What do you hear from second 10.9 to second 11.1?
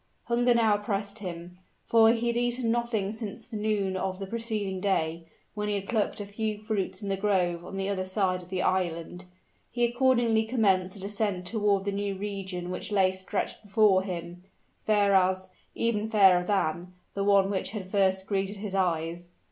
a